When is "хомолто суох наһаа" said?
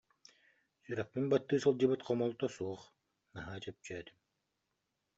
2.07-3.57